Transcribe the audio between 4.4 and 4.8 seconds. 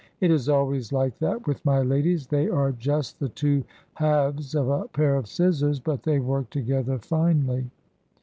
of